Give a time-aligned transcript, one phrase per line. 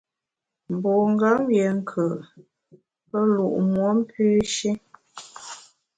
[0.73, 2.05] Mbungam yié nkù’,
[3.09, 4.71] pe lu’ muom pü shi.